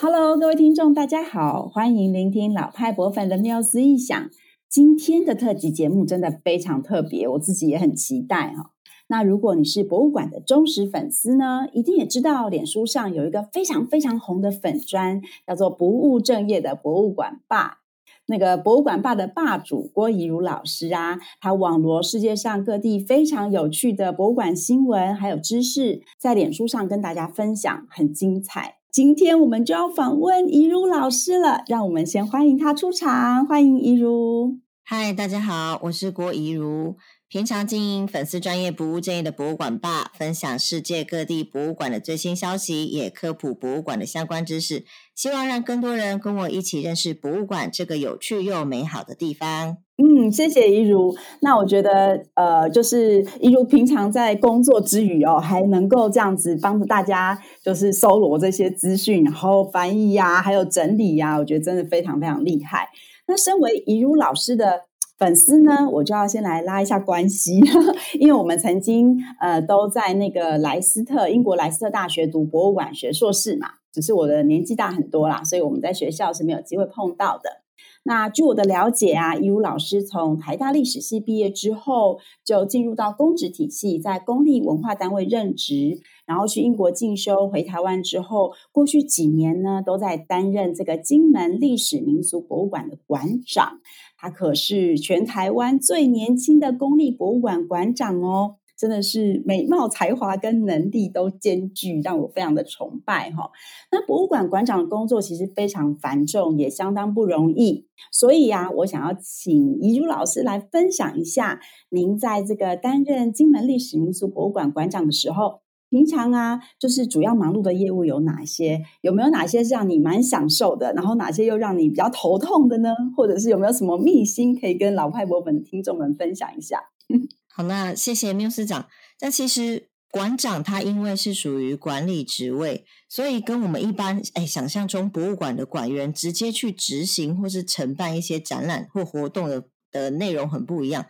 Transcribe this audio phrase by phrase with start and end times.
[0.00, 4.30] Hello，各位听众，大家好，欢迎聆听老派博粉的妙思异想。
[4.70, 8.70] 今天的特辑节目真的非常特别，我自己也很期待哈。
[9.08, 17.78] 那如果你是博物馆的忠实粉丝呢，一定也知道脸书上有一个非常非常红的粉砖，叫做不务正业的博物馆霸。
[18.26, 28.77] 那个博物馆霸的霸主郭怡如老师啊，他网罗世界上各地非常有趣的博物馆新闻还有知识，在脸书上跟大家分享，很精彩。
[28.90, 33.46] 今天我们就要访问怡如老师了，让我们先欢迎他出场。
[33.46, 34.60] 欢迎怡如。
[34.82, 36.96] 嗨，大家好，我是郭怡如。
[37.28, 44.86] 平常经营粉丝专业不务正业的博物馆吧，分享世界各地博物馆的最新消息，也科普博物馆的相关知识，
[45.18, 49.78] 希望让更多人跟我一起认识博物馆这个有趣又美好的地方。
[49.96, 51.12] 嗯，谢谢怡如。
[51.40, 62.88] 那我觉得，呃，就是怡如平常在工作之余哦，还能够这样子帮助大家，就是搜罗这些资讯，然后翻译呀、啊，还有整理呀、我觉得真的非常非常厉害。
[63.26, 64.82] 那身为怡如老师的
[65.18, 67.58] 粉丝呢，我就要先来拉一下关系，
[68.20, 73.66] 因为我们曾经呃都在那个莱斯特英国莱斯特大学读博物馆学硕士嘛，
[73.98, 77.62] 只是我的年纪大很多啦，所以我们在学校是没有机会碰到的。
[78.04, 93.80] 那据我的了解啊，怡如老师从台大历史系毕业之后，就进入到公职体系，在公立文化单位任职，然后去英国进修，回台湾之后，过去几年呢都在担任这个金门历史民俗博物馆的馆长。
[94.16, 98.54] 他可是全台湾最年轻的公立博物馆馆长哦。
[98.78, 103.50] 真的是美貌、才华跟能力都兼具，让我非常的崇拜哈。
[103.90, 107.88] 那博物馆馆长的工作其实非常繁重，也相当不容易。
[108.12, 111.58] 所以啊，我想要请怡如老师来分享一下，
[111.90, 118.82] 您在这个担任金门历史民俗博物馆馆长的时候，平常啊，就是主要忙碌的业务有哪些？
[119.00, 120.92] 有没有哪些是让你蛮享受的？
[120.92, 122.94] 然后哪些又让你比较头痛的呢？
[123.16, 126.84] 或者是有没有什么秘辛可以跟老派博粉的听众们分享一下？
[127.58, 128.88] 好，那谢谢缪司长。
[129.20, 141.06] 那其实馆长他因为是属于管理职位，所以跟我们一般哎想象中博物馆的馆员直接去执行或是承办一些展览或活动的的内容很不一样。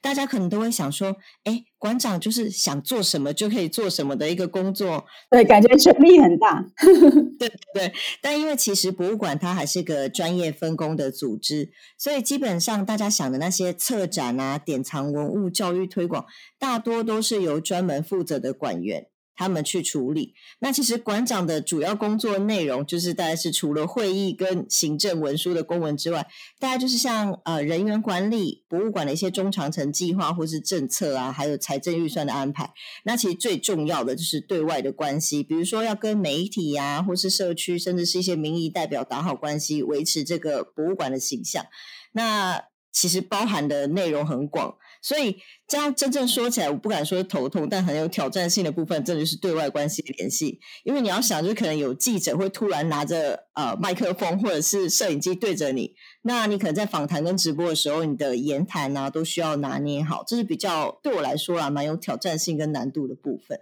[0.00, 6.64] 大家可能都会想说，哎，馆长就是想做什么就可以做什么的一个工作，对，感觉权力很大。
[7.38, 16.26] 对对，但因为其实博物馆它还是个专业分工的组织，所以基本上大家想的那些策展啊、典藏文物、教育推广，
[16.58, 19.06] 大多都是由专门负责的馆员。
[19.34, 20.34] 他们去处理。
[20.60, 26.26] 那其实馆长的主要工作内容，就是大概是除了会议跟行政文书的公文之外，
[26.58, 32.72] 大概就是像呃人员管理、博物馆的一些中长程计划或是政策啊，还有财政预算的安排。
[33.04, 41.64] 那其实最重要的就是对外的关系，比如说要跟媒体啊，或是社区，甚至是一些民意代表打好关系，维持这个博物馆的形象。
[42.12, 44.76] 那其实包含的内容很广。
[45.02, 45.36] 所以
[45.66, 50.60] 这样真正说起来，我不敢说头痛，但很有挑战性的部分，这就是对外关系的联系。
[50.84, 63.58] 因为你要想，就可能有记者会突然拿着呃麦克风或者是摄影机对着你，那你可能在访谈跟直播的时候，你的言谈啊都需要拿捏好，这是比较对我来说啊蛮有挑战性跟难度的部分。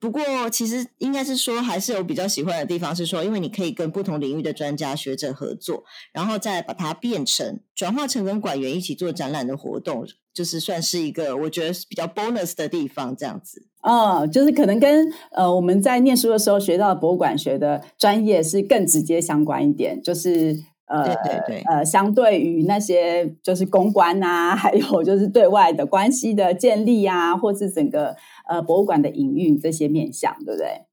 [0.00, 5.82] 不过，其实应该是说，还是有比较喜欢的地方，是说，因为你可以跟不同领域的专家学者合作，
[6.12, 10.06] 然后再把它变成转化成跟馆员一起做展览的活动，
[10.38, 13.66] 就是算是一个我觉得是比较 bonus 的地方，这样子。
[13.82, 20.56] 哦，就是可能跟呃我们在念书的时候学到的博物馆学的专业是更直接相关一点，就是。
[20.90, 28.16] 呃，对对对，呃，相对于那些就是公关啊， 还有就是对外的关系的建立啊，或是整个
[28.48, 30.86] 呃博物馆的营运这些面向，对不对？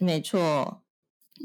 [0.00, 0.78] 没错，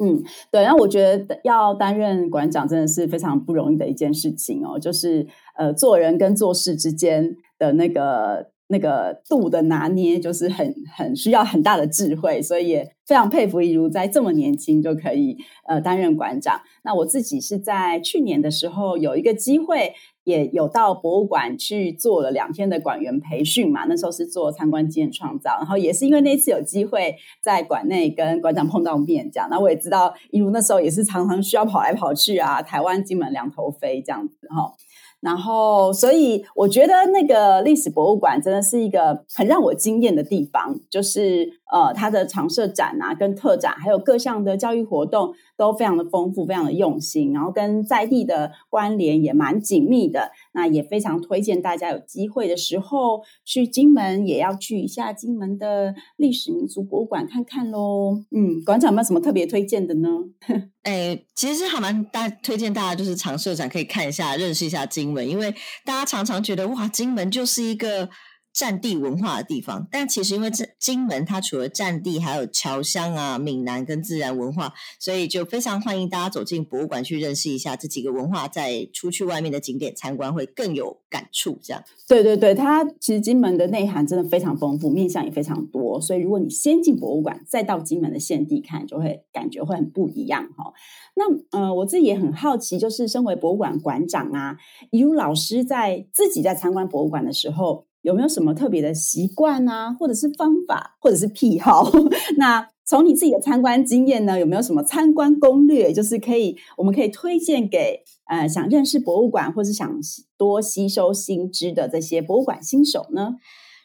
[0.01, 0.61] 嗯，对。
[0.61, 8.51] 然后我觉得要担任馆长真的是非常不容易的一件事情哦，就是呃做人跟做事之间的那个。
[8.69, 15.37] 那个度的拿捏就是很很需要很大的智慧，所以也非常佩服一如在这么年轻就可以
[15.69, 16.59] 呃担任馆长。
[16.83, 19.93] 那我自己是在去年的时候有一个机会，
[20.25, 23.85] 也有到博物馆去做了两天的馆员培训嘛。
[23.85, 29.47] 那时候是做参观经验创造，然后也是因为那次有机会在馆内跟馆长碰到面，这样。
[29.49, 34.73] 那我也知道一如那时候也是常常需要跑来跑去啊，台湾金门两头飞这样子哈。
[35.19, 40.79] 然后，所以我觉得那个历史博物馆真的是一个很让我惊艳的地方。
[40.89, 50.31] 就是呃，它的常设展啊，跟特展，还有各项的教育活动都非常的丰富，非常的用心，然后跟在地的关联也蛮紧密的。
[50.53, 58.23] 那也非常推荐大家有机会的时候去金门，也要去一下金门的历史民俗博物馆看看喽。
[58.31, 60.09] 嗯，馆长有没有什么特别推荐的呢？
[60.83, 65.53] 哎，其实还蛮大推荐大家就是常设展可以看一下，认识一下金门，因为
[65.83, 68.09] 大家常常觉得哇，金门就是一个。
[68.57, 81.59] 战地文化的地方，但其实因为这金门它除了战地，还有侨乡啊、闽南跟自然文化，所以就非常欢迎大家走进博物馆去认识一下这几个文化，再出去外面的景点参观会更有感触。
[81.61, 90.73] 这样，对对对，它其实金门的内涵真的非常丰富，面向也非常多，所以如果你先进博物馆，再到金门的现地看，就会感觉会很不一样哈。
[91.15, 94.57] 那呃，我自己也很好奇，就是身为博物馆馆长啊，
[94.89, 97.85] 尤老师在自己在参观博物馆的时候。
[98.01, 101.91] 有没有什么特别的习惯啊，或者是方法，或者是癖好？
[102.37, 109.99] 那从你自己的参观经验呢，有没有什么参观攻略，就是可以我们可以推荐给呃想认识博物馆或是想
[110.37, 113.35] 多吸收新知的这些博物馆新手呢？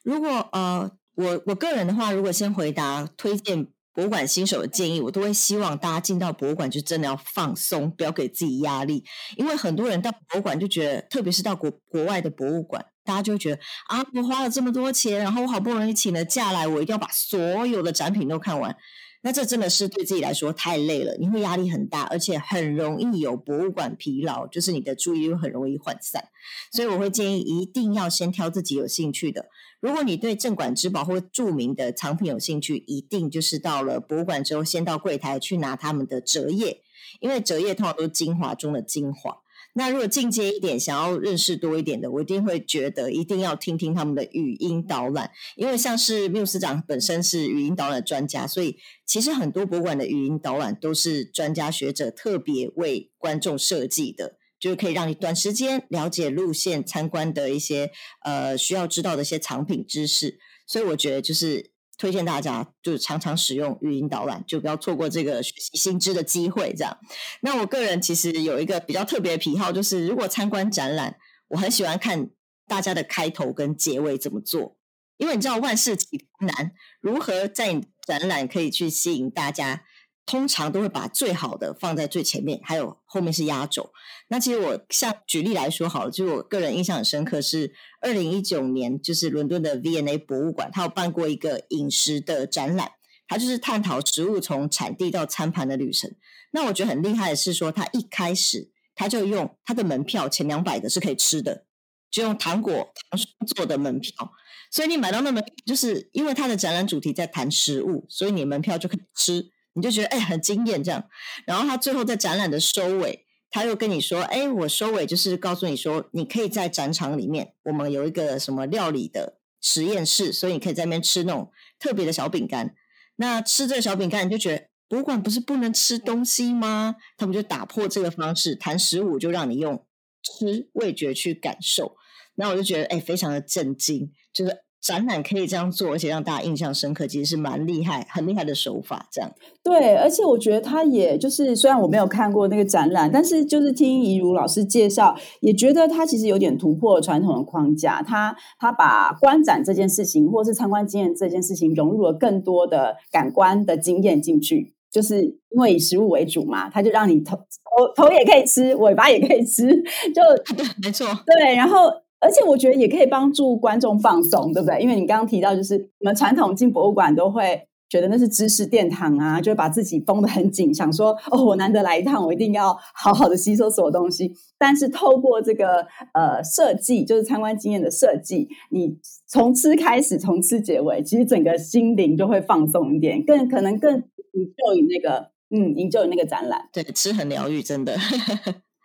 [0.05, 3.69] 如果呃，我我个人的话，如果先回答推荐。
[3.95, 9.05] 博物馆新手的建议，我都会希望大家进到博物馆就真的要放松，不要给自己压力。
[9.37, 18.77] 因为很多人到博物馆就觉得，特别是到国国外的博物馆，大家就觉得啊，我花了这么多钱，然后我好不容易请了假来，我一定要把所有的展品都看完。
[19.25, 26.25] 那这真的是对自己来说太累了，你会压力很大，而且很容易有博物馆疲劳，就是你的注意力很容易涣散。
[26.73, 29.47] 所以我会建议一定要先挑自己有兴趣的。
[29.79, 36.83] 如果你对镇馆之宝或著名的藏品有兴趣，一定就是到了博物馆之后，先到柜台去拿他们的折页，
[37.21, 39.42] 因为折页通常都是精华中的精华。
[39.75, 48.77] 那如果进阶一点，想要认识多一点的，我一定会觉得一定要听听他们的语音导览，因为像是缪斯长本身是语音导览专家，所以
[49.07, 57.91] 其实很多博物馆的语音导览都是专家学者特别为观众设计的，就是可以让你短时间了解路线、参观的一些
[58.25, 61.72] 呃需要知道的一些藏品知识，所以我觉得就是。
[61.99, 66.75] 推荐大家就是常常使用语音导览，就不要错过这个学习新知的机会。
[66.77, 66.99] 这样，
[67.43, 71.17] 那我个人其实有一个比较特别的癖好，就是如果参观展览，
[71.49, 72.31] 我很喜欢看
[72.67, 74.77] 大家的开头跟结尾怎么做，
[75.19, 79.85] 因为你知道万事起难，如何在展览可以去吸引大家。
[80.25, 83.93] 通常都会把最好的放在最前面，还有后面是压轴。
[84.29, 92.93] 那其实我像举例来说好了，就我个人印象很深刻是二零一九年，就是伦敦的 V&A 博物馆，它有办过一个饮食的展览，
[93.27, 96.15] 它就是探讨食物从产地到餐盘的旅程。
[96.53, 101.67] 那我觉得很厉害的是说，它一开始它就用它的门票前两百的是可以吃的，
[102.11, 104.33] 就用糖果糖霜做的门票，
[104.71, 109.51] 所以你买到那门，就是因为它的展览主题在谈食物，所以你门票就可以吃。
[109.75, 111.09] 你就觉得哎、很惊艳这样，
[111.47, 122.75] 然后他最后在展览的收尾，他又跟你说，哎，我收尾就是告诉你说，你可以在展场里面，我们有一个什么料理的实验室，所以你可以在那边吃那种特别的小饼干。
[123.17, 126.97] 那吃这个小饼干，你就觉得博物馆不是不能吃东西吗？
[127.17, 129.87] 他们就打破这个方式，谈食物就让你用
[130.23, 131.97] 吃味觉去感受。
[132.35, 134.59] 那我就觉得哎，非常的震惊，就是。
[134.83, 139.07] 展览可以这样做，而且让大家印象深刻，其实是蛮厉害、很厉害的手法。
[139.13, 139.31] 这样
[139.63, 148.03] 对，而且我觉得他也就是，虽然我没有看过那个展览，但是就是听怡如老师介绍，也觉得他其实有点突破传统的框架。
[148.03, 154.75] 他他把观展这件事情，或是参观经验这件事情，融入了更多的感官的经验进去。
[154.91, 159.69] 就是因为以食物为主嘛，他就让你头头头也可以吃，尾巴也可以吃，
[160.13, 160.23] 就
[160.57, 161.89] 对， 没错，对，然后。
[162.23, 164.81] 而且我觉得也可以帮助观众放松，对不对？
[164.81, 174.33] 因为你刚刚提到，就是我们传统进博物馆都会觉得那是知识殿堂啊，就会把自己绷得很紧，想说哦，我难得来一趟，我一定要好好的吸收所有东西。
[174.57, 183.95] 但是透过这个呃设计，就是参观经验的设计，你从吃开始，从吃结尾，其实整个心灵就会放松一点，更可能更
[184.33, 186.69] 营救于那个嗯，营救于那个展览。
[186.73, 187.95] 对，吃很疗愈，真的。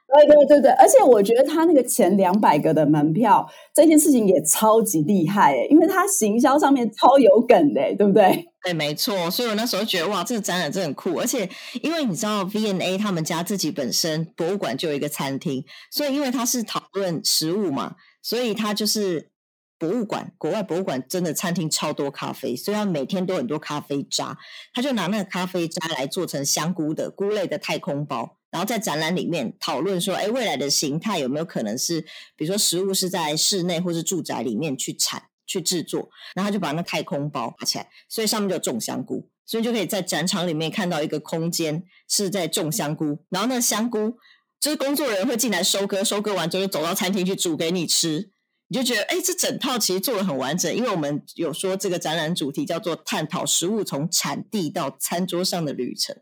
[0.07, 8.45] 对对对对，而且我觉得他那个前两百个的门票这件事情也超级厉害诶，因为他行销上面超有梗的，对不对？
[8.63, 9.29] 对，没错。
[9.29, 11.19] 所以我那时候觉得哇，这个展览真的很酷。
[11.19, 11.49] 而且
[11.81, 19.29] 因为你知道 V&A 他们家自己本身博物馆就有一个餐厅，所以因为他是讨论食物嘛，所以他就是
[19.77, 20.33] 博物馆。
[20.37, 24.37] 国外博物馆真的餐厅超多咖啡，所以他每天都很多咖啡渣，
[24.73, 28.37] 他就拿那个咖啡渣来做成香菇的菇类的太空包。
[28.49, 32.01] 然后在展览里面讨论说，哎，未来的形态有没有可能是，
[32.35, 44.17] 比如说食物是在室内或是住宅里面去产，去制作，然后他就把那太空包拿起来，所以上面就种香菇，所以就可以在展场里面看到一个空间是在种香菇，然后那香菇
[44.61, 48.31] 就是工作人员会进来收割，收割完之后就走到餐厅去煮给你吃。
[48.69, 56.17] 你就觉得，哎，这整套其实做的很完整，因为我们有说这个展览主题叫做“探讨食物从产地到餐桌上的旅程”。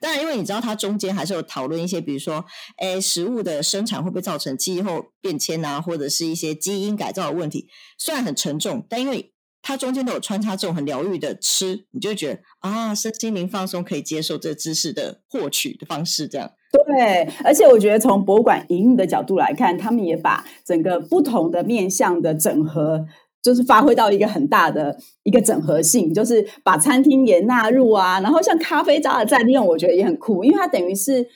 [0.00, 2.44] 当然，因为你知道它中间还是有讨论一些，比如说，
[2.76, 7.68] 哎，食物的生产会不会造成气候变迁啊，或者是一些基因改造的问题。
[7.98, 16.52] 虽然很沉重，但因为它中间都有穿插这种很疗愈的吃，你就觉得啊，身心灵放松，可以接受这知识的获取的方式，这样。
[16.72, 23.04] 对，而且我觉得从博物馆营运的角度来看，他们也把整个不同的面向的整合，
[23.42, 31.28] 就是发挥到一个很大的一个整合性，就是把餐厅也纳入啊，然后像咖啡渣的再利用，我觉得也很酷，因为它等于是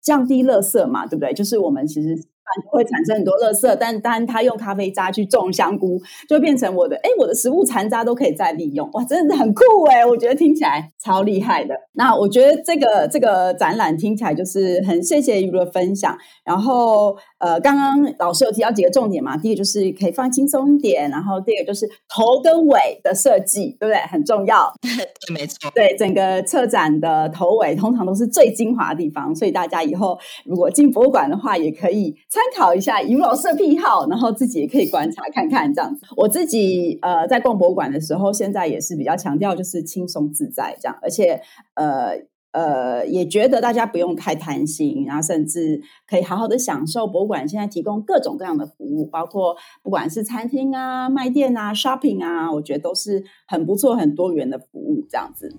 [0.00, 1.34] 降低乐色嘛，对不对？
[1.34, 2.33] 就是我们其实。
[2.70, 10.04] 会产生很多垃圾，但当他用咖啡渣去种香菇，就变成我的哎，我的食物残渣都可以再利用，哇，真的是很酷哎！
[10.04, 11.74] 我觉得听起来超厉害的。
[11.92, 16.16] 那我觉得这个这个展览听起来就是很谢谢于的分享。
[16.44, 23.96] 然后呃，刚刚老师有提到几个重点嘛，第一个就是可以放轻松一点，然后第二个就是头跟尾的设计，对不对？
[24.08, 24.72] 很重要。
[24.80, 25.70] 对，没错。
[25.74, 32.16] 对，整个策展的头尾通常都是最精华的地方，所以大家以后如果进博物馆的话，也可以。
[32.30, 36.06] 参考一下尹老师的癖好，然后自己也可以观察看看这样子。
[36.16, 41.40] 我自己呃在逛博物馆的时候，现在也是比较强调就是轻松自在这样，而且
[41.74, 42.16] 呃
[42.54, 55.52] 呃也觉得大家不用太贪心，然后甚至可以好好的享受博物馆现在提供各种各样的服务，包括不管是餐厅啊、卖店啊、shopping 啊，我觉得都是很不错、很多元的服务这样子。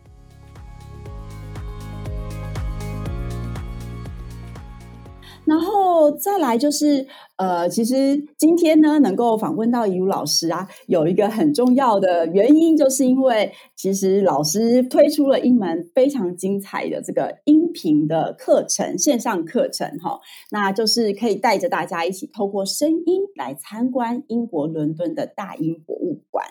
[5.45, 7.05] 然后再来就是，
[7.37, 20.19] 呃，其实今天呢，能够访问到怡如老师啊，有一个很重要的原因，就是因为其实老师推出了一门非常精彩的这个音频的课程，线上课程哈，
[20.51, 26.45] 那就是可以带着大家一起透过声音来参观英国伦敦的大英博物馆。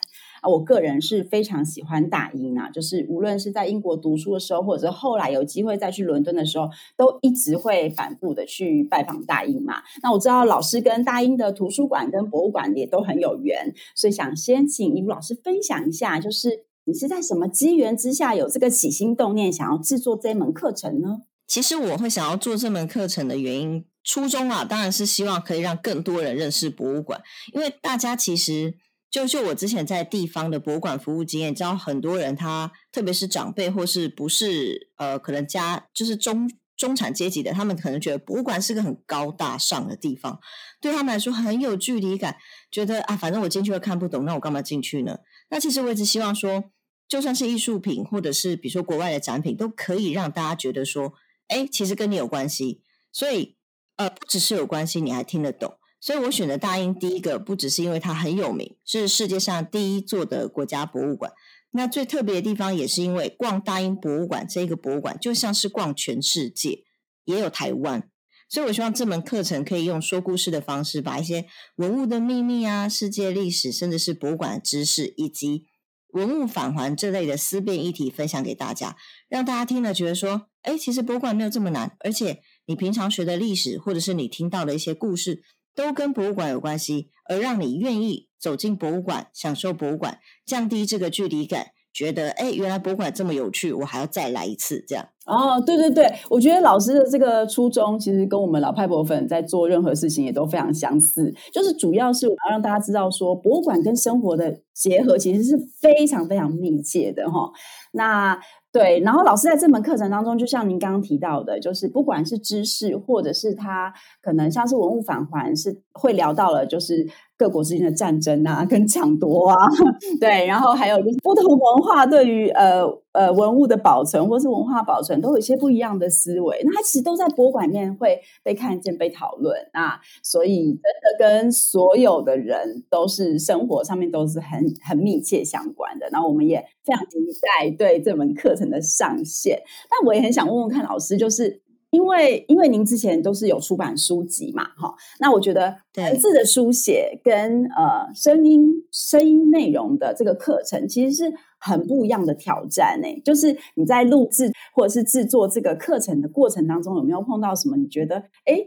[0.47, 9.83] 我个人是非常喜欢大英啊，就是无论是在英国读书的时候，或者是后来有机会再去伦敦的时候，都一直会反复的去拜访大英嘛。
[10.03, 21.23] 那我知道老师跟大英的图书馆跟博物馆也都很有缘，所以想先请怡如老师分享一下，就是你是在什么机缘之下有这个起心动念，想要制作这门课程呢？
[21.47, 27.23] 其实我会想要做这门课程的原因，初衷啊，当然是希望可以让更多人认识博物馆，
[27.53, 28.75] 因为大家其实。
[29.15, 40.41] 就就我之前在地方的博物馆服务经验，知道很多人他特别是长辈或是不是呃可能家就是中中产阶级的，他们可能觉得博物馆是个很高大上的地方，
[40.81, 42.39] 对他们来说很有距离感，
[42.73, 45.21] 觉得啊反正我进去又看不懂，那我干嘛进去呢？
[45.49, 46.65] 那其实我一直希望说，
[47.09, 51.13] 就算是艺术品或者是比如说国外的展品，都可以让大家觉得说，
[51.47, 53.55] 哎，其实跟你有关系，所以
[53.95, 55.77] 呃不只是有关系，你还听得懂。
[56.05, 61.33] 所以我选择大英，第一个不只是因为它很有名，是世界上第一座的国家博物馆。
[61.71, 66.85] 那最特别的地方也是因为逛大英博物馆这个博物馆，就像是逛全世界，
[67.25, 68.11] 也有台湾。
[68.51, 71.47] 所以我希望这门课程可以用说故事的方式，把一些
[71.77, 75.65] 文物的秘密啊、世界历史，甚至是博物馆的知识，以及
[76.09, 78.99] 文物返还这类的思辨议题分享给大家，
[79.31, 85.43] 让大家听了觉得说，哎，其实博物馆没有这么难，而且你平常学的历史，或者是你听到的一些故事。
[85.75, 95.09] 都跟博物馆有关系，而让你愿意走进博物馆，享受博物馆，降低这个距离感，觉得哎，原来博物馆这么有趣，我还要再来一次，这样。
[95.27, 107.51] 哦，对对对，我觉得老师的这个初衷，其实跟我们老派博粉在做任何事情也都非常相似，就是主要是我要让大家知道说，博物馆跟生活的结合其实是非常非常密切的哈。
[107.93, 108.39] 那
[108.75, 117.07] 对，然后老师在这门课程当中，就像您刚刚提到的，就是不管是知识，或者是他可能像是文物返还，是会聊到了，就是。
[117.37, 119.57] 各国之间的战争啊，跟抢夺啊，
[120.21, 129.55] 对，然后还有就是不同文化对于呃呃文物的保存或是文化保存都有一些不一样的思维，那它其实都在博物馆里面会被看见、被讨论。
[129.73, 136.09] 啊所以真的跟所有的人都是生活上面都是很很密切相关的。
[136.13, 137.17] 然后我们也非常期
[137.59, 139.61] 待对这门课程的上线。
[139.91, 141.64] 但我也很想问问看老师，就是。
[141.95, 153.07] 因为因为您之前都是有出版书籍嘛，哈，那我觉得文字的书写跟呃声音声音内容的这个课程其实是很不一样的挑战呢。
[153.25, 158.59] 就是你在录制或者是制作这个课程的过程当中，有没有碰到什么你觉得哎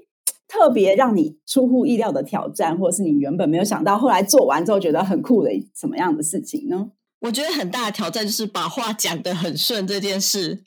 [0.47, 6.91] 特别让你出乎意料的挑战，或者是你原本没有想到，后来做完之后觉得很酷的什么样的事情呢？
[7.19, 10.63] 我觉得很大的挑战就是把话讲得很顺这件事。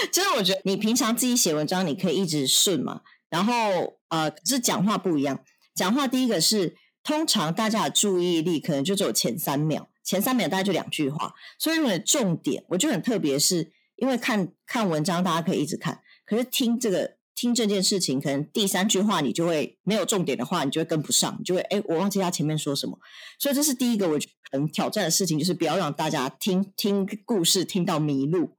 [0.12, 5.40] 就是我觉得你平常自己写文章，你可以一直顺嘛，然后呃，可是讲话不一样。
[5.74, 17.18] 讲话第一个是，通常大家的注意力可能就只有前三秒，前三秒大概就两句话，所以你的重点，我觉得很特别，是因为看看文章大家可以一直看，可是听这个。
[17.40, 22.98] 听这件事情，可能第三句话你就会没有重点的话，你就会跟不上，就会哎，我忘记他前面说什么。
[23.38, 28.57] 所以这是第一个我觉得很挑战的事情，就是不要让大家听听故事听到迷路。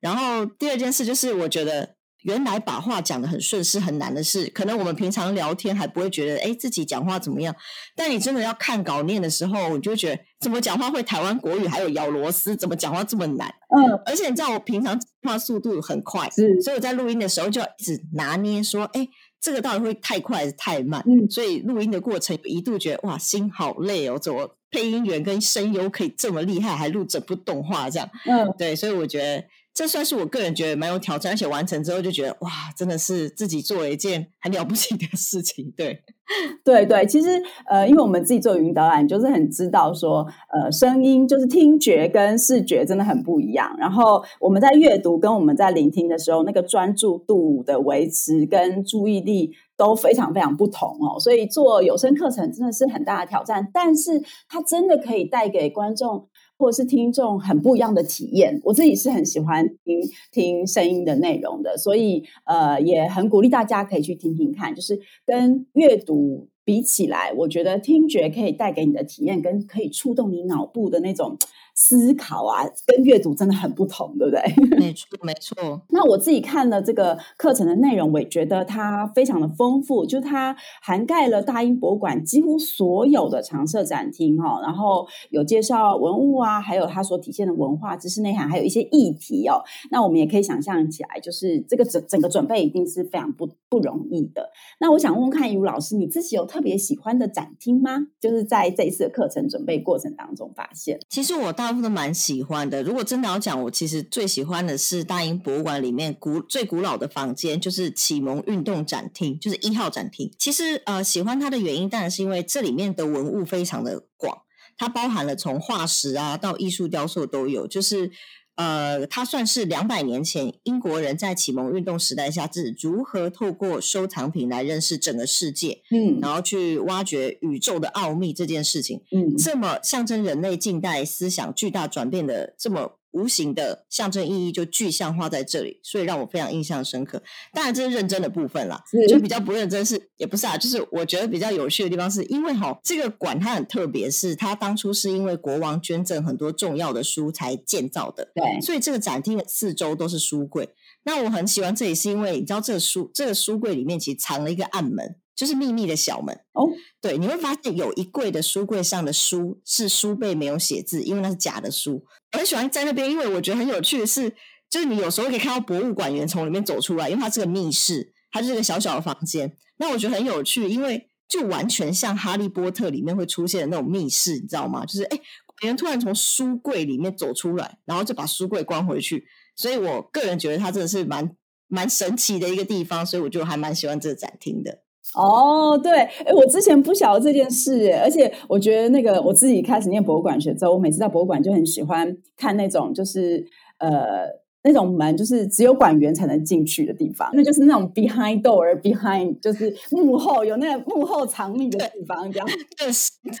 [0.00, 1.96] 然后第二件事就是，我觉得。
[2.22, 7.54] 原来把话讲得很顺是很难的事，可能我们平常聊天还不会觉得，哎，自己讲话怎么样？
[7.94, 13.48] 但你真的要看稿念的时候，你就会觉得怎么讲话会台湾国语，还有咬螺丝，怎么讲话这么难？
[13.74, 19.08] 嗯，而且你知道我平常讲话速度很快，是，所以我在录音的时候就要一直拿捏，说，哎，
[19.40, 21.00] 这个到底会太快还是太慢？
[21.06, 28.10] 嗯，所以录音的过程一度觉得哇，心好累哦，怎么配音员跟声优可以这么厉害，还录整部动画这样？
[28.26, 29.44] 嗯，对，所以我觉得。
[29.78, 35.72] 这算是我个人觉得蛮有挑战，而且完成之后就觉得哇，真的是自己做了一件很了不起的事情。
[35.76, 36.02] 对，
[36.64, 43.72] 对对，其实呃，因为我们自己做语音导览，就是很知道说，呃，声音就是听觉跟视觉真的很不一样。
[43.78, 51.20] 然后我们在阅读跟我们在聆听的时候，那个专注度的维持跟注意力都非常非常不同哦。
[51.20, 56.26] 所以做有声课程真的是很大的挑战，但是它真的可以带给观众。
[56.58, 60.00] 或者是听众很不一样的体验，我自己是很喜欢听
[60.32, 71.38] 听声音的内容的，所以呃也很鼓励大家可以去听听看，就是跟阅读比起来，我觉得听觉可以带给你的体验，跟可以触动你脑部的那种。
[71.80, 74.42] 思考啊，跟阅读真的很不同，对不对？
[74.76, 75.80] 没错，没错。
[75.90, 89.62] 那我自己看了这个课程的内容，我也觉得它非常的丰富，就它涵盖了大英博物馆几乎所有的常设展厅哈，然后有介绍文物啊，还有它所体现的文化知识内涵，还有一些议题哦。
[89.92, 94.50] 那我们也可以想象起来，就是这个整整个准备一定是非常不不容易的。
[94.80, 98.08] 那我想问问看，怡如老师，你自己有特别喜欢的展厅吗？
[98.18, 100.98] 就是在这一次的课程准备过程当中发现。
[101.08, 101.67] 其实我大。
[101.68, 102.82] 大部都蛮喜欢的。
[102.82, 110.34] 如果真的要讲，我其实最喜欢的是大英博物馆里面古最古老的房间，就是启蒙运动展厅，就是一号展厅。
[110.38, 114.38] 其实呃，喜欢它的原因当然是因为这里面的文物非常的广，
[114.78, 118.10] 它包含了从化石啊到艺术雕塑都有，就是。
[118.58, 132.97] 呃，它算是两百年前英国人在启蒙运动时代下是如何透过收藏品来认识整个世界，嗯，然后去挖掘宇宙的奥秘这件事情，嗯，这么象征人类近代思想巨大转变的这么。
[133.12, 137.22] 无形的象征意义就具象化在这里，所以让我非常印象深刻。
[137.52, 140.56] 当然，这是认真的部分啦，就比较不认真是也不是啊。
[140.56, 150.68] 就是我觉得比较有趣的地方，是因为哈，这个馆它很特别，是它当初是因为国王捐赠很多重要的书才建造的，对，所以这个展厅的四周都是书柜。
[151.04, 155.16] 那我很喜欢这里，是因为你知道，这个书这个书柜里面其实藏了一个暗门。
[155.38, 156.68] 就是秘密的小门哦，
[157.00, 162.04] 对，你会发现有一柜的书柜上的书是书背没有写字，因为那是假的书。
[162.32, 164.30] 我很喜欢在那边，因为我觉得很有趣的是，
[164.68, 169.56] 就是你有时候可以看到博物馆员从里面走出来，因为它是个密室，它就是个小小的房间。
[169.76, 174.84] 那我觉得很有趣，因为就完全像《哈利波特》里面会出现的那种密室，你知道吗？
[174.84, 175.20] 就是哎，
[175.60, 179.28] 别人突然从书柜里面走出来，然后就把书柜关回去。
[179.54, 181.36] 所以我个人觉得它真的是蛮
[181.68, 184.82] 蛮神奇的一个地方，所以我就还蛮喜欢这个展厅的。
[185.14, 193.44] 哦，对，哎，我之前不晓得这件事，而且我觉得那个我自己开始念博物馆学之后，我每次到博物馆就很喜欢看那种就是
[193.78, 194.47] 呃。
[194.64, 202.88] 那种门就是只有管员才能进去的地方，那就是那种 behind door，behind 就是幕后有那个幕后藏匿的地方，这样对，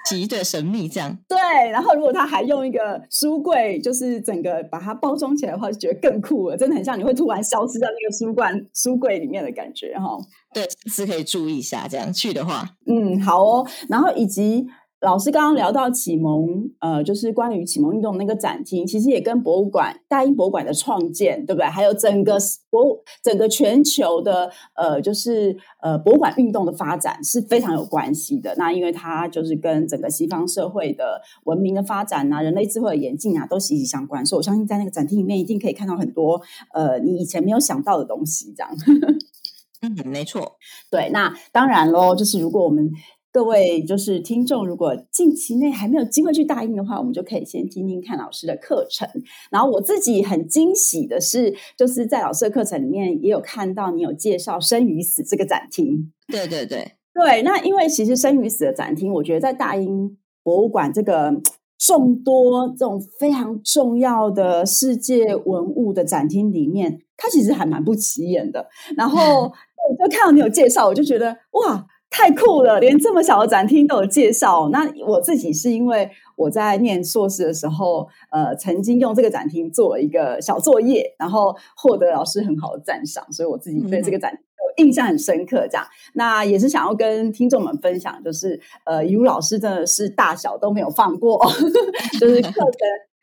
[0.08, 1.18] 奇的神秘这样。
[1.28, 1.38] 对，
[1.70, 10.16] 然后如果他还用一个书柜，就是整个把它包装起来的话，就觉得更酷了，真的很像你会突然消失在那个书馆书柜里面的感觉哈。
[10.54, 14.66] 对，是可以注意一下，这样去的话，嗯，好哦，然后以及。
[15.00, 21.66] 老师刚刚聊到启蒙，呃，就是关于启蒙运动那个展厅，其实也跟博物馆大英博物馆的创建，对不对？
[21.66, 22.36] 还有整个
[22.68, 28.52] 博物整个全球的，呃，就是呃博物馆运动的发展是非常有关系的。
[28.56, 34.26] 那因为它就是跟整个西方社会的文明的发展啊，人类智慧的演进啊，都息息相关。
[34.26, 36.42] 所以我相信在那个展厅里面一定可以看到很多
[36.74, 38.72] 呃你以前没有想到的东西，这样。
[39.80, 40.56] 嗯，没错。
[40.90, 42.90] 对，那当然喽，就是如果我们。
[43.38, 49.08] 各位就是听众，如果近期内还没有机会去大英的话，我们就可以先听听看老师的课程。
[49.48, 56.12] 然后我自己很惊喜的是，就是在老师的课程里面也有看到你有介绍生与死这个展厅。
[56.26, 61.40] 对对对对，那因为其实生与死的展厅，我觉得在大英博物馆这个
[61.78, 68.66] 众多这种非常重要的世界文物的展厅里面，它其实还蛮不起眼的。
[68.96, 69.52] 然后
[69.96, 71.86] 就看到你有介绍，我就觉得哇。
[72.10, 74.68] 太酷了，连这么小的展厅都有介绍。
[74.70, 84.40] 那我自己是因为我在念硕士的时候，呃，曾经用这个展厅做了一个小作业，然后获得老师很好的赞赏，所以我自己对这个展厅
[84.86, 85.66] 印象很深刻。
[85.68, 91.38] 这样，那也是想要跟听众们分享，就是呃，怡如老师真的是大小都没有放过，
[92.18, 92.72] 就是课程。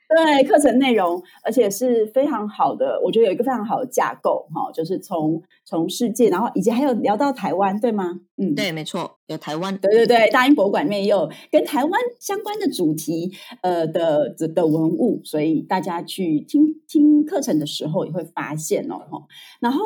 [0.08, 8.20] 对课程内容，而且是非常好的，我觉得有一个非常好的架构哈，就是从从世界，然后以及还有聊到台湾，对吗？
[8.38, 19.24] 嗯，对，没错，有台湾，对对对，大英博物馆里面也有跟台湾相关的主题，呃的的的文物，所以大家去听听课程的时候也会发现哦，
[19.62, 19.80] 然后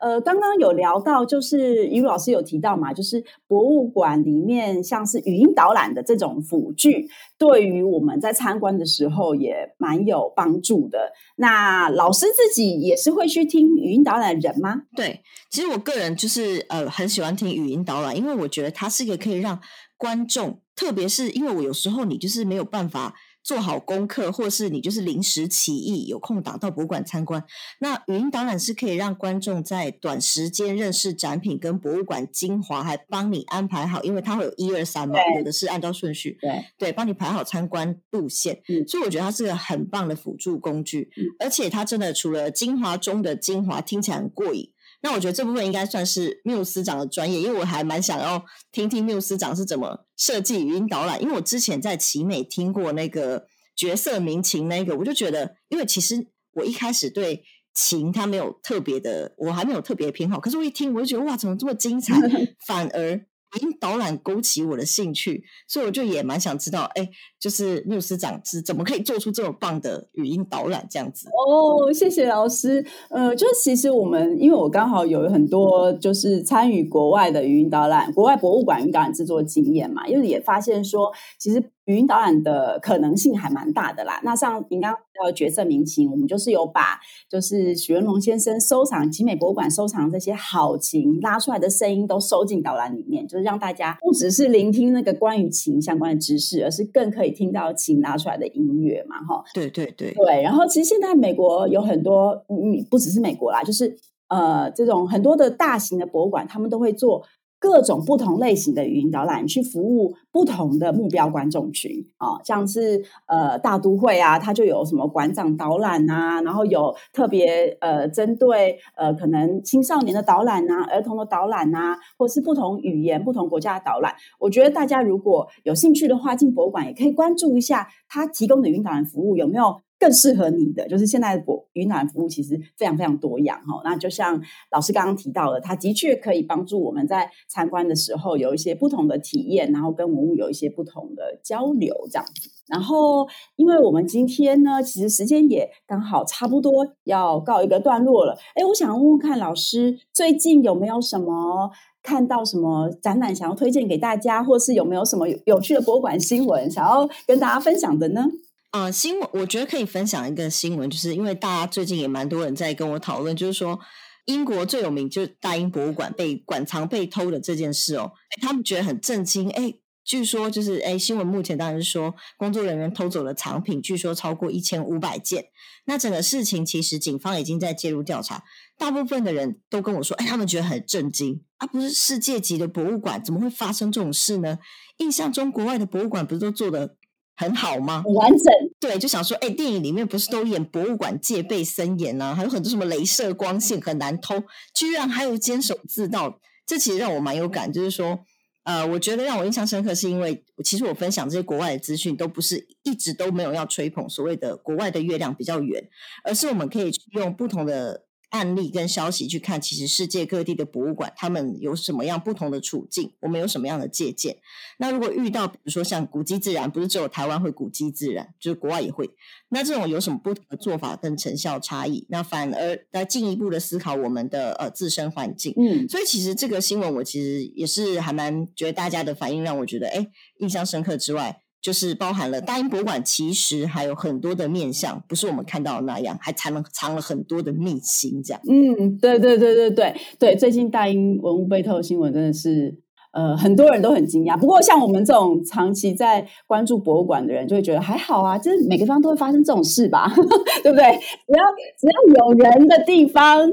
[0.00, 11.12] 呃，刚刚有聊到，就是于老师有提到嘛，就是博物馆里面像是语音导览的这种辅具，对于我们在参观的时候也蛮有帮助的。
[11.36, 14.82] 那老师自己也是会去听语音导览的人吗？
[14.94, 19.58] 对，其实我个人就是呃很喜欢听语音导览，因为我觉得它是一个可以让
[19.96, 23.14] 观众，特别是因为我有时候你就是没有办法。
[23.44, 27.42] 做好功课，或是你就是临时起意有空档到博物馆参观，
[27.80, 44.70] 那语音导览是可以让观众在短时间认识展品跟博物馆精华，还帮你安排好，因为它会有一二三嘛，有的是按照顺序，对对，帮你排好参观路线，嗯，所以我觉得它是个很棒的辅助工具，嗯，而且它真的除了精华中的精华，听起来很过瘾。
[45.00, 51.22] 那我觉得这部分应该算是缪司长的专业，因为我还蛮想要听听缪司长是怎么设计语音导览。
[51.22, 62.14] 因为我之前在奇美听过那个角色民情那个，我就觉得，因为其实我一开始对琴它没有特别的，我还没有特别偏好，可是我一听我就觉得哇，怎么这么精彩，
[62.66, 63.26] 反而。
[63.56, 67.08] 语音导览勾起我的兴趣，所以我就也蛮想知道，哎，
[67.40, 71.28] 就是缪斯长是怎么可以做出这么棒的语音导览这样子？
[71.28, 72.84] 哦，谢谢老师。
[73.10, 81.62] 呃，就其实我们，因为我刚好有很多就是参与国外的语音导览、国外博物馆语音导览制作经验嘛，因为也发现说，其实。
[81.88, 84.20] 语音导览的可能性还蛮大的啦。
[84.22, 99.42] 那像您刚刚提到的角色鸣琴，我们就是有把就是许文龙先生收藏集美博物馆收藏这些好琴拉出来的声音都收进导览里面，就是让大家不只是聆听那个关于琴相关的知识，而是更可以听到琴拉出来的音乐嘛，哈。
[99.54, 100.42] 对对对对。
[100.42, 103.96] 然后其实现在美国有很多，嗯，不只是美国啦，就是
[104.28, 107.24] 呃这种很多的大型的博物馆，他们都会做。
[107.60, 124.14] 各种不同类型的语音导览去服务不同的目标观众群啊、像是呃大都会啊，它就有什么馆长导览啊，然后有特别呃针对呃可能青少年的导览啊，儿童的导览啊，或是不同语言、不同国家的导览。
[124.38, 129.80] 我觉得大家如果有兴趣的话，进博物馆也可以关注一下它提供的语音导览服务有没有。
[129.98, 133.80] 更适合你的，就是现在博云南服务其实非常非常多样哈。
[133.84, 142.50] 那就像老师刚刚提到的，它的确可以帮助我们在参观的时候有一些不同的体验，然后跟文物有一些不同的交流这样子。
[142.68, 148.36] 然后，因为我们今天呢，其实时间也刚好差不多要告一个段落了。
[148.54, 151.70] 哎，我想问问看老师，最近有没有什么
[152.02, 158.26] 看到什么展览想要推荐给大家，或是有没有什么有趣的博物馆新闻想要跟大家分享的呢？
[158.70, 163.80] 啊、新闻我觉得可以分享一个新闻，就是因为大家最近也蛮多人在跟我讨论，就是说
[164.26, 169.48] 英国最有名就是大英博物馆被馆藏被偷的这件事哦，他们觉得很震惊。
[169.52, 169.72] 哎，
[170.04, 175.46] 据说就是哎，新闻目前当然是说工作人员偷走了藏品，据说超过一千五百件。
[175.86, 178.44] 那整个事情其实警方已经在介入调查，
[178.76, 184.58] 大部分的人都跟我说，哎，他们觉得很震惊啊，不是世界级的博物馆，怎么会发生这种事呢？
[184.98, 186.97] 印象中国外的博物馆不是都做的
[187.38, 188.02] 很好吗？
[188.04, 188.52] 很完整。
[188.80, 194.42] 对，就想说，哎，电影里面不是都演博物馆戒备森严啊，还有很多什么镭射光线很难偷，
[194.74, 197.72] 居然还有坚守自盗，这其实让我蛮有感。
[197.72, 198.18] 就是说，
[198.64, 205.88] 呃，我觉得让我印象深刻，是因为其实我分享这些国外的资讯，都不是一直都没有要吹捧所谓的国外的月亮比较圆，
[206.24, 214.36] 而是我们可以用不同的案例跟消息去看，其实世界各地的博物馆，他们有什么样不同的处境，我们有什么样的借鉴。
[214.78, 219.08] 那如果遇到，比如说像古迹自然，不是只有台湾会古迹自然，就是国外也会。
[219.48, 222.06] 那这种有什么不同的做法跟成效差异？
[222.10, 225.54] 那反而来进一步的思考我们的呃自身环境。
[225.56, 230.06] 嗯，所以其实这个新闻我其实也是还蛮觉得大家的反应让我觉得哎
[230.40, 231.42] 印象深刻之外。
[231.60, 238.40] 就是包含了大英博物馆，其实还有很多的面相，不是我们看到的那样，还藏了藏了很多的秘辛，这样。
[238.48, 242.78] 嗯，对对对对对对，最近大英文物被偷的新闻真的是，
[243.12, 244.38] 呃，很多人都很惊讶。
[244.38, 250.12] 不过像我们这种长期在关注博物馆的人，就会觉得还好啊，就是每个地方都会发生这种事吧，
[250.62, 250.84] 对不对？
[251.26, 251.44] 只要
[251.78, 253.50] 只要有人的地方。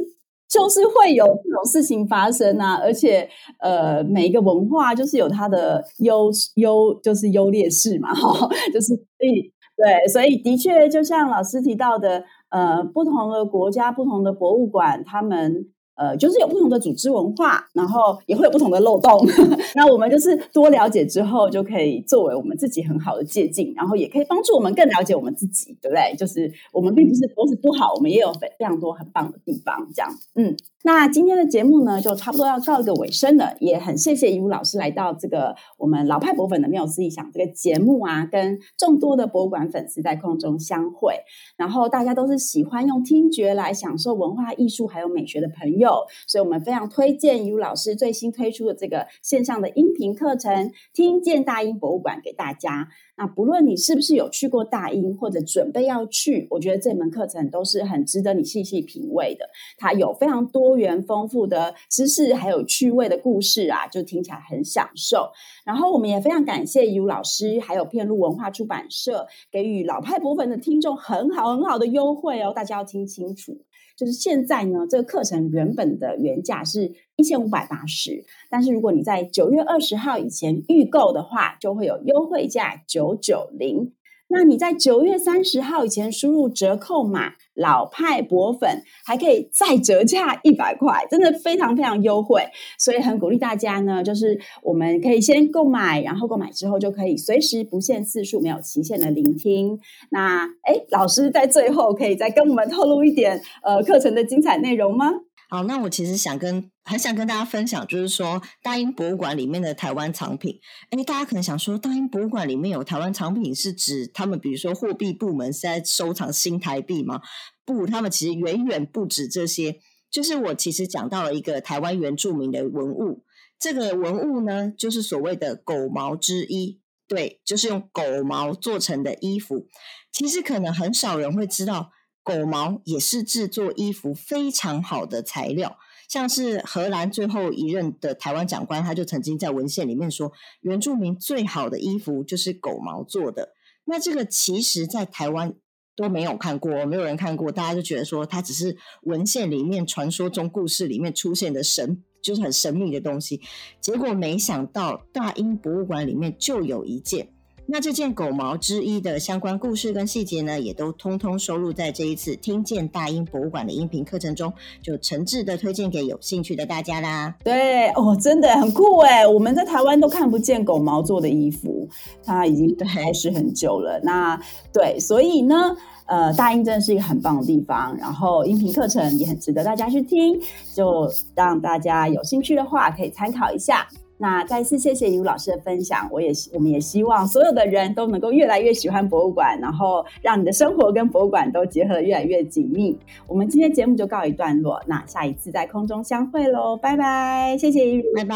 [0.55, 3.27] 就是会有这种事情发生啊，而且
[3.59, 15.67] 呃，每一个文化就是有它的优优，就是优劣势嘛，哈， 就是所以对，所以的确就像老师提到的，呃，不同的国家、不同的博物馆，他们。
[15.95, 19.25] 呃，就是有不同的组织文化，然后也会有不同的漏洞。
[19.75, 26.15] 那我们就是多了解之后，就可以作为我们自己很好的借鉴，然后也可以帮助我们更了解我们自己，对不对？
[26.17, 29.87] 就是我们并不是都是不好，我们也有非非常多很棒的地方。
[29.95, 33.53] 这样，嗯，那今天的节目呢，就差不多要告一个尾声了。
[33.59, 41.15] 也很谢谢怡如老师来到这个我们老派博粉的没有思想这个节目啊，跟众多的博物馆粉丝在空中相会。
[41.57, 45.84] 然后大家都是喜欢用听觉来享受文化艺术还有美学的朋友。
[46.27, 50.51] 所以我们非常推荐于老师最新推出的这个线上的音频课程
[50.93, 52.87] 《听见大英博物馆》给大家。
[53.17, 59.45] 那不论你是不是有去过大英，或者准备要去，我觉得这门课程都是很值得你细细品味的。
[59.77, 65.29] 它有非常多元丰富的知识，还有趣味的故事啊，就听起来很享受。
[65.65, 73.57] 然后我们也非常感谢于老师，还有片路文化出版社给予老派博粉的听众很好很好的优惠哦，大家要听清楚。
[73.95, 83.93] 就是现在呢，这个课程原本的原价是一千五百八十，但是如果你在九月二十号以前预购的话，就会有优惠价九九零。
[84.27, 92.41] 那你在九月三十号以前输入折扣码“老派博粉”，还可以再折价一百块，真的非常非常优惠。
[92.79, 99.79] 所以很鼓励大家呢，就是我们可以先购买，然后购买之后就可以随时不限次数、没有期限的聆听。
[100.09, 105.11] 那哎，老师在最后可以再跟我们透露一点呃课程的精彩内容吗？
[105.47, 110.59] 好，那我其实想跟很想跟大家分享，就是说大英博物馆里面的台湾藏品。
[110.89, 117.21] 诶，大家可能想说，大英博物馆里面有台湾藏品，是指他们比如说货币部门是在收藏新台币吗？
[117.63, 119.79] 不，他们其实远远不止这些。
[120.09, 123.23] 就是我其实讲到了一个台湾原住民的文物，
[123.59, 129.67] 这个文物呢，就是所谓的狗毛之衣，对，就是用狗毛做成的衣服。
[130.11, 131.91] 其实可能很少人会知道。
[132.25, 135.77] 狗毛也是制作衣服非常好的材料，
[136.09, 143.53] 像是荷兰最后一任的台湾长官，他就曾经在文献里面说，原住民最好的衣服就是狗毛做的。
[143.85, 145.53] 那这个其实，在台湾
[145.95, 153.39] 都没有看过，没有人看过，大家就觉得说，它只是文献里面、传说中故事里面出现的神，就是很神秘的东西。
[153.79, 157.34] 结果没想到，大英博物馆里面就有一件。
[157.67, 167.35] 那这件狗毛之衣的相关故事跟细节呢，也都通通收录在这一次听见大英博物馆的音频课程中，就诚挚的推荐给有兴趣的大家啦。
[167.43, 169.27] 对哦，真的很酷哎！
[169.27, 171.89] 我们在台湾都看不见狗毛做的衣服，
[172.23, 173.99] 它已经开始很久了。
[174.03, 174.39] 那
[174.71, 175.75] 对，所以呢，
[176.05, 180.39] 呃，大英真的是一个很棒的地方，然后音频课程也很值得大家去听，
[180.75, 183.87] 就让大家有兴趣的话可以参考一下。
[184.17, 192.97] 那再次谢谢怡如老师的分享，我也我们也希望所有的人都能够越来越喜欢博物馆，然后让你的生活跟博物馆都结合的越来越紧密。
[193.27, 198.35] 我们今天节目就告一段落，那下一次在空中相会喽，拜拜，谢谢怡如，拜拜，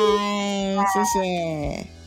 [0.93, 1.98] 谢谢。